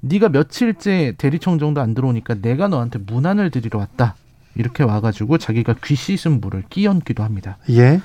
[0.00, 4.16] 네가 며칠째 대리청 정도 안 들어오니까 내가 너한테 문안을 드리러 왔다.
[4.54, 7.58] 이렇게 와가지고 자기가 귀 씻은 물을 끼얹기도 합니다.
[7.70, 8.00] 예.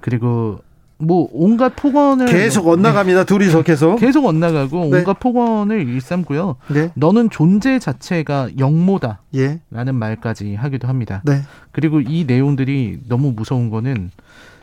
[0.00, 0.60] 그리고
[1.00, 3.24] 뭐 온갖 폭언을 계속 엇나갑니다.
[3.24, 3.96] 둘이서 계속.
[3.96, 4.98] 계속 엇나가고 네.
[4.98, 6.56] 온갖 폭언을 일삼고요.
[6.68, 6.90] 네.
[6.94, 9.60] 너는 존재 자체가 영모다라는 예.
[9.92, 11.22] 말까지 하기도 합니다.
[11.24, 11.42] 네.
[11.72, 14.10] 그리고 이 내용들이 너무 무서운 거는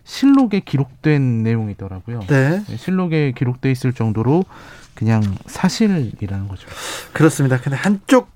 [0.04, 2.22] 실록에 기록된 내용이더라고요.
[2.28, 2.64] 네.
[2.78, 4.46] 실록에 기록돼 있을 정도로
[4.94, 6.68] 그냥 사실이라는 거죠.
[7.14, 7.60] 그렇습니다.
[7.60, 8.30] 근데 한쪽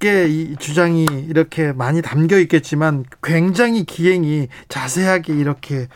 [0.00, 5.88] 의이 주장이 이렇게 많이 담겨 있겠지만 굉장히 기행이 자세하게 이렇게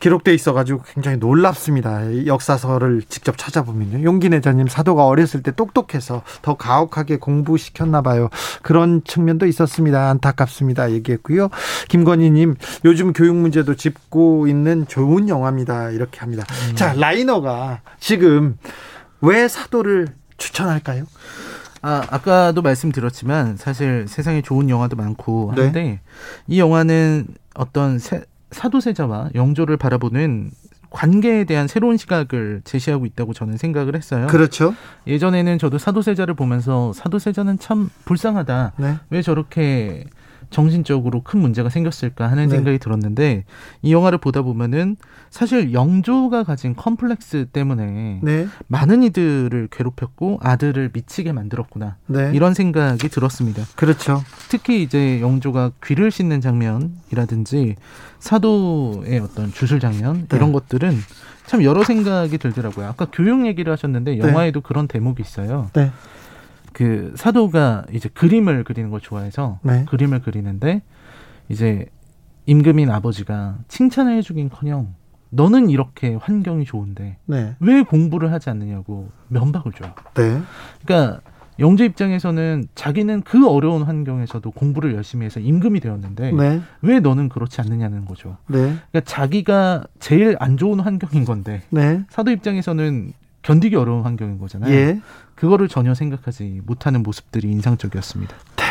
[0.00, 2.04] 기록돼 있어가지고 굉장히 놀랍습니다.
[2.04, 4.04] 이 역사서를 직접 찾아보면요.
[4.04, 8.28] 용기 내자님 사도가 어렸을 때 똑똑해서 더 가혹하게 공부시켰나 봐요.
[8.62, 10.10] 그런 측면도 있었습니다.
[10.10, 10.90] 안타깝습니다.
[10.92, 11.48] 얘기했고요.
[11.88, 15.90] 김건희님 요즘 교육 문제도 짚고 있는 좋은 영화입니다.
[15.90, 16.44] 이렇게 합니다.
[16.74, 18.56] 자 라이너가 지금
[19.20, 21.04] 왜 사도를 추천할까요?
[21.82, 25.62] 아, 아까도 말씀드렸지만 사실 세상에 좋은 영화도 많고 네.
[25.62, 26.00] 한데
[26.46, 30.50] 이 영화는 어떤 세- 사도세자와 영조를 바라보는
[30.90, 34.26] 관계에 대한 새로운 시각을 제시하고 있다고 저는 생각을 했어요.
[34.28, 34.74] 그렇죠.
[35.06, 38.72] 예전에는 저도 사도세자를 보면서 사도세자는 참 불쌍하다.
[38.78, 38.96] 네.
[39.10, 40.04] 왜 저렇게
[40.50, 42.56] 정신적으로 큰 문제가 생겼을까 하는 네.
[42.56, 43.44] 생각이 들었는데
[43.82, 44.96] 이 영화를 보다 보면은
[45.30, 48.46] 사실 영조가 가진 컴플렉스 때문에 네.
[48.66, 52.32] 많은 이들을 괴롭혔고 아들을 미치게 만들었구나 네.
[52.34, 53.62] 이런 생각이 들었습니다.
[53.76, 54.22] 그렇죠.
[54.48, 57.76] 특히 이제 영조가 귀를 씻는 장면이라든지
[58.18, 60.36] 사도의 어떤 주술 장면 네.
[60.36, 60.96] 이런 것들은
[61.46, 62.86] 참 여러 생각이 들더라고요.
[62.86, 65.70] 아까 교육 얘기를 하셨는데 영화에도 그런 대목이 있어요.
[66.78, 66.84] 네.
[66.84, 69.84] 그 사도가 이제 그림을 그리는 걸 좋아해서 네.
[69.88, 70.82] 그림을 그리는데
[71.48, 71.86] 이제
[72.46, 74.94] 임금인 아버지가 칭찬을 해주긴커녕
[75.30, 77.56] 너는 이렇게 환경이 좋은데 네.
[77.60, 79.92] 왜 공부를 하지 않느냐고 면박을 줘요.
[80.14, 80.40] 네.
[80.84, 81.20] 그러니까
[81.58, 86.60] 영조 입장에서는 자기는 그 어려운 환경에서도 공부를 열심히 해서 임금이 되었는데 네.
[86.82, 88.36] 왜 너는 그렇지 않느냐는 거죠.
[88.46, 88.58] 네.
[88.58, 92.04] 그러니까 자기가 제일 안 좋은 환경인 건데 네.
[92.08, 94.72] 사도 입장에서는 견디기 어려운 환경인 거잖아요.
[94.72, 95.00] 예.
[95.34, 98.36] 그거를 전혀 생각하지 못하는 모습들이 인상적이었습니다.
[98.56, 98.64] 네.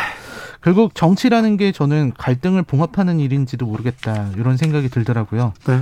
[0.62, 5.54] 결국 정치라는 게 저는 갈등을 봉합하는 일인지도 모르겠다 이런 생각이 들더라고요.
[5.66, 5.80] 네.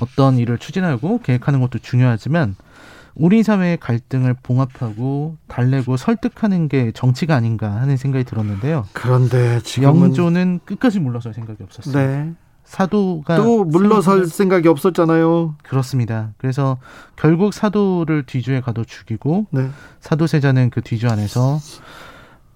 [0.00, 2.56] 어떤 일을 추진하고 계획하는 것도 중요하지만
[3.14, 8.86] 우리 사회의 갈등을 봉합하고 달래고 설득하는 게 정치가 아닌가 하는 생각이 들었는데요.
[8.92, 12.06] 그런데 지금은 영조는 끝까지 물러설 생각이 없었어요.
[12.06, 12.32] 네.
[12.72, 15.56] 사도가 또 물러설 생각보다- 생각이 없었잖아요.
[15.62, 16.30] 그렇습니다.
[16.38, 16.78] 그래서
[17.16, 19.68] 결국 사도를 뒤주에 가둬 죽이고 네.
[20.00, 21.58] 사도세자는 그 뒤주 안에서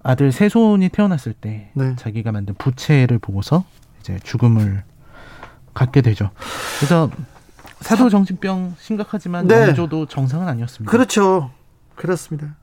[0.01, 1.95] 아들 세손이 태어났을 때 네.
[1.97, 3.63] 자기가 만든 부채를 보고서
[3.99, 4.83] 이제 죽음을
[5.75, 6.31] 갖게 되죠.
[6.79, 7.11] 그래서
[7.81, 9.67] 사도 정신병 심각하지만 네.
[9.67, 10.89] 영조도 정상은 아니었습니다.
[10.91, 11.51] 그렇죠.
[11.93, 12.55] 그렇습니다.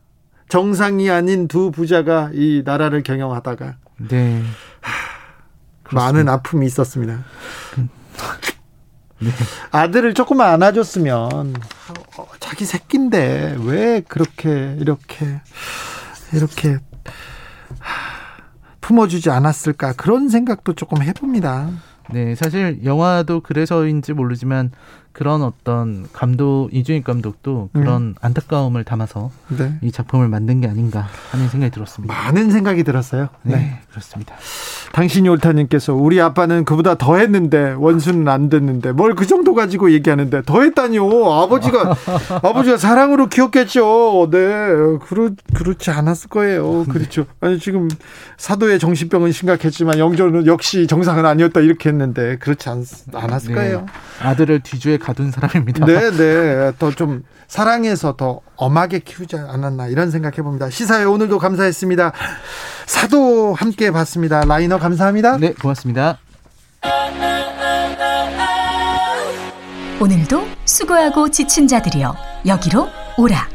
[0.48, 3.76] 정상이 아닌 두 부자가 이 나라를 경영하다가
[4.08, 4.42] 네.
[5.94, 7.24] 많은 아픔이 있었습니다.
[9.20, 9.30] 네.
[9.70, 11.54] 아들을 조금만 안아줬으면
[12.16, 15.40] 어, 자기 새끼인데 왜 그렇게 이렇게
[16.32, 16.78] 이렇게
[17.78, 18.42] 하,
[18.80, 21.70] 품어주지 않았을까 그런 생각도 조금 해봅니다.
[22.12, 24.72] 네, 사실 영화도 그래서인지 모르지만
[25.14, 29.72] 그런 어떤 감독 이주인 감독도 그런 안타까움을 담아서 네.
[29.80, 32.12] 이 작품을 만든 게 아닌가 하는 생각이 들었습니다.
[32.12, 33.28] 많은 생각이 들었어요.
[33.42, 33.80] 네, 네.
[33.90, 34.34] 그렇습니다.
[34.92, 40.42] 당신이 옳다님께서 우리 아빠는 그보다 더 했는데 원수는 안 됐는데 뭘 그 정도 가지고 얘기하는데
[40.42, 41.32] 더 했다니요.
[41.32, 41.94] 아버지가
[42.42, 44.28] 아버지가 사랑으로 키웠겠죠.
[44.32, 44.38] 네.
[45.06, 46.84] 그렇 그렇지 않았을 거예요.
[46.86, 47.26] 그렇죠.
[47.40, 47.88] 아니 지금
[48.36, 53.54] 사도의 정신병은 심각했지만 영조는 역시 정상은 아니었다 이렇게 했는데 그렇지 않, 않았을 네.
[53.54, 53.86] 거예요.
[54.20, 55.84] 아들을 뒤주에 가둔 사람입니다.
[55.86, 56.72] 네, 네.
[56.78, 60.70] 더 좀 사랑해서 더 엄하게 키우지 않았나 이런 생각해 봅니다.
[60.70, 62.12] 시사회 오늘도 감사했습니다.
[62.86, 64.44] 사도 함께 봤습니다.
[64.44, 65.36] 라이너 감사합니다.
[65.38, 66.18] 네, 고맙습니다.
[70.00, 72.14] 오늘도 수고하고 지친 자들이여
[72.46, 72.88] 여기로
[73.18, 73.48] 오라.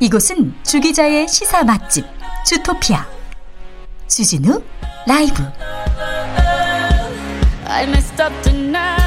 [0.00, 2.04] 이곳은 주기자의 시사 맛집
[2.44, 3.06] 주토피아
[4.08, 4.62] 주진우
[5.06, 5.42] 라이브
[7.68, 9.05] I messed up tonight.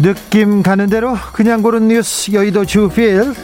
[0.00, 3.34] 느낌 가는 대로 그냥 고른 뉴스 여의도 주필.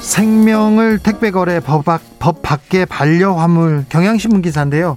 [0.00, 4.96] 생명을 택배 거래 법, 밖- 법 밖의 반려화물 경향신문 기사인데요.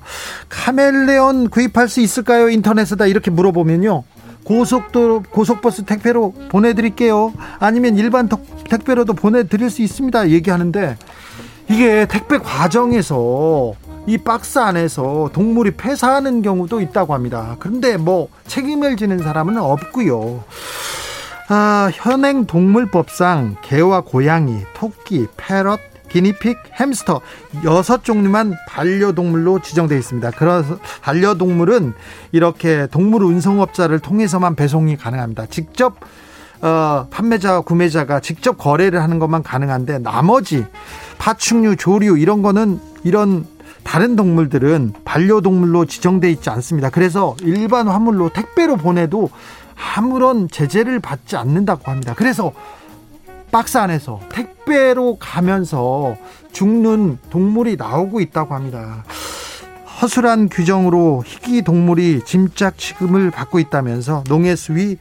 [0.50, 2.50] 카멜레온 구입할 수 있을까요?
[2.50, 4.04] 인터넷에다 이렇게 물어보면요.
[4.46, 7.34] 고속도로 고속버스 택배로 보내드릴게요.
[7.60, 10.30] 아니면 일반 덕- 택배로도 보내드릴 수 있습니다.
[10.30, 10.98] 얘기하는데
[11.72, 13.74] 이게 택배 과정에서
[14.06, 17.56] 이 박스 안에서 동물이 폐사하는 경우도 있다고 합니다.
[17.60, 20.44] 그런데 뭐 책임을 지는 사람은 없고요.
[21.48, 25.80] 아, 현행 동물법상 개와 고양이, 토끼, 패럿,
[26.10, 27.22] 기니픽, 햄스터
[27.64, 30.32] 여섯 종류만 반려동물로 지정되어 있습니다.
[30.32, 31.94] 그래서 반려동물은
[32.34, 35.46] 이렇게 동물 운송업자를 통해서만 배송이 가능합니다.
[35.46, 35.96] 직접
[36.62, 40.66] 어, 판매자와 구매자가 직접 거래를 하는 것만 가능한데 나머지
[41.18, 43.46] 파충류, 조류 이런 거는 이런
[43.84, 46.90] 다른 동물들은 반려동물로 지정돼 있지 않습니다.
[46.90, 49.30] 그래서 일반 화물로 택배로 보내도
[49.96, 52.14] 아무런 제재를 받지 않는다고 합니다.
[52.16, 52.54] 그래서
[53.52, 56.16] 박스 안에서 택배로 가면서
[56.52, 59.04] 죽는 동물이 나오고 있다고 합니다.
[60.02, 64.98] 허술한 규정으로 희귀 동물이 짐작 취급을 받고 있다면서 농해수위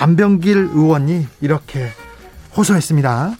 [0.00, 1.88] 안병길 의원이 이렇게
[2.56, 3.32] 호소했습니다.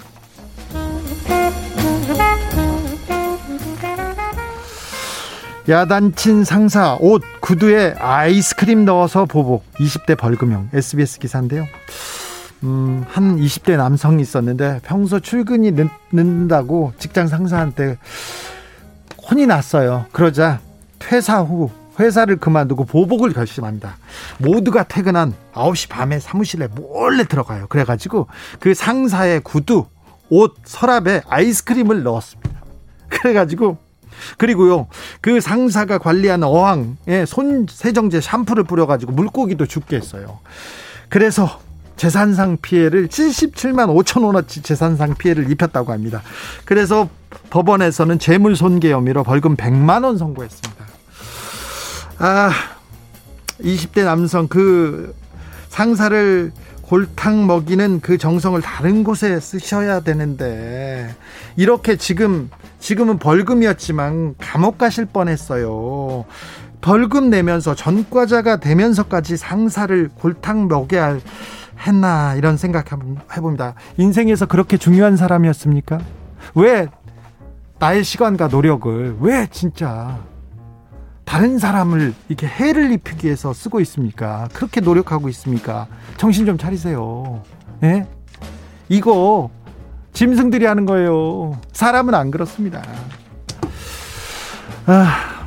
[5.69, 11.67] 야단친 상사 옷 구두에 아이스크림 넣어서 보복 20대 벌금형 SBS 기사인데요.
[12.65, 17.97] 음, 한 20대 남성이 있었는데 평소 출근이 늦, 늦는다고 직장 상사한테
[19.31, 20.05] 혼이 났어요.
[20.13, 20.61] 그러자
[20.99, 23.97] 퇴사 후 회사를 그만두고 보복을 결심합니다.
[24.39, 27.67] 모두가 퇴근한 9시 밤에 사무실에 몰래 들어가요.
[27.69, 29.87] 그래가지고 그 상사의 구두,
[30.29, 32.61] 옷, 서랍에 아이스크림을 넣었습니다.
[33.09, 33.79] 그래가지고
[34.37, 34.87] 그리고요
[35.21, 40.39] 그 상사가 관리하는 어항에 손 세정제 샴푸를 뿌려가지고 물고기도 죽게 했어요.
[41.09, 41.61] 그래서
[41.97, 46.23] 재산상 피해를 77만 5천 원어치 재산상 피해를 입혔다고 합니다.
[46.65, 47.11] 그래서
[47.51, 50.87] 법원에서는 재물 손괴 혐의로 벌금 100만 원 선고했습니다.
[52.23, 52.51] 아,
[53.63, 55.15] 20대 남성 그
[55.71, 56.53] 상사를
[56.83, 61.15] 골탕 먹이는 그 정성을 다른 곳에 쓰셔야 되는데
[61.57, 66.25] 이렇게 지금 지금은 벌금이었지만 감옥 가실 뻔했어요.
[66.83, 71.21] 벌금 내면서 전과자가 되면서까지 상사를 골탕 먹여야 할-
[71.87, 72.93] 했나 이런 생각
[73.35, 73.75] 해봅니다.
[73.97, 75.99] 인생에서 그렇게 중요한 사람이었습니까?
[76.57, 76.89] 왜
[77.79, 80.19] 나의 시간과 노력을 왜 진짜
[81.31, 84.49] 다른 사람을 이렇게 해를 입히기 위해서 쓰고 있습니까?
[84.53, 85.87] 그렇게 노력하고 있습니까?
[86.17, 87.45] 정신 좀 차리세요.
[87.85, 88.09] 예?
[88.89, 89.49] 이거
[90.13, 91.57] 짐승들이 하는 거예요.
[91.73, 92.83] 사람은 안 그렇습니다.
[94.87, 95.47] 아.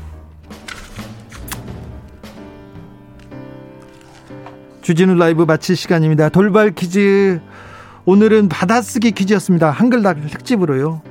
[4.83, 6.29] 주진우 라이브 마칠 시간입니다.
[6.29, 7.41] 돌발 퀴즈.
[8.05, 9.69] 오늘은 받아쓰기 퀴즈였습니다.
[9.69, 11.01] 한글날 특집으로요.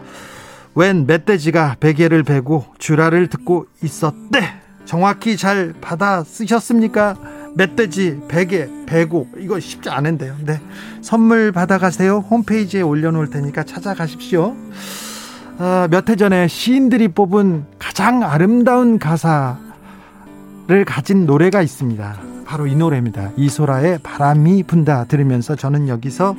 [0.74, 4.61] 웬 멧돼지가 베개를 베고 주라를 듣고 있었대.
[4.84, 7.16] 정확히 잘 받아 쓰셨습니까?
[7.54, 10.36] 멧돼지 베개 베고 이거 쉽지 않은데요.
[10.44, 10.60] 네.
[11.02, 12.18] 선물 받아가세요.
[12.18, 14.56] 홈페이지에 올려놓을 테니까 찾아가십시오.
[15.58, 19.58] 아, 몇해 전에 시인들이 뽑은 가장 아름다운 가사를
[20.86, 22.32] 가진 노래가 있습니다.
[22.44, 23.30] 바로 이 노래입니다.
[23.36, 26.36] 이소라의 바람이 분다 들으면서 저는 여기서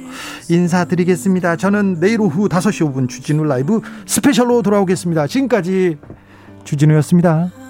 [0.49, 1.55] 인사드리겠습니다.
[1.55, 5.25] 저는 내일 오후 5시 5분 주진우 라이브 스페셜로 돌아오겠습니다.
[5.27, 5.97] 지금까지
[6.65, 7.62] 주진우였습니다.